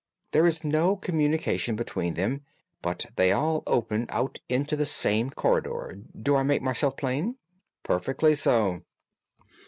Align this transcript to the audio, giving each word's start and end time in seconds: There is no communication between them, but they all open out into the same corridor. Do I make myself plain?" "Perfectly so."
There 0.31 0.47
is 0.47 0.63
no 0.63 0.95
communication 0.95 1.75
between 1.75 2.15
them, 2.15 2.41
but 2.81 3.05
they 3.17 3.31
all 3.31 3.61
open 3.67 4.07
out 4.09 4.39
into 4.49 4.75
the 4.75 4.87
same 4.87 5.29
corridor. 5.29 5.95
Do 6.19 6.35
I 6.35 6.41
make 6.41 6.63
myself 6.63 6.97
plain?" 6.97 7.35
"Perfectly 7.83 8.33
so." 8.33 8.81